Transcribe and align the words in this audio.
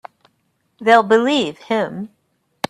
They'll 0.79 1.03
believe 1.03 1.59
him. 1.59 2.09